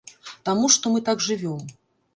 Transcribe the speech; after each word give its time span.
Таму 0.49 0.71
што 0.77 0.95
мы 0.95 1.05
так 1.11 1.23
жывём. 1.27 1.61